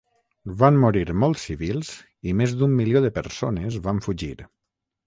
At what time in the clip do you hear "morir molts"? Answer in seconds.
0.83-1.43